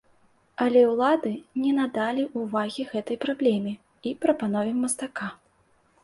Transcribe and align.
Але 0.63 0.79
ўлады 0.91 1.33
не 1.65 1.73
надалі 1.79 2.23
ўвагі 2.43 2.85
гэтай 2.93 3.19
праблеме 3.25 3.73
і 4.13 4.15
прапанове 4.25 4.73
мастака. 4.79 5.29